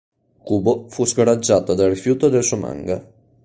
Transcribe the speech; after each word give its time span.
Kubo 0.45 0.87
fu 0.89 1.05
scoraggiato 1.05 1.75
dal 1.75 1.89
rifiuto 1.91 2.27
del 2.29 2.43
suo 2.43 2.57
manga. 2.57 3.05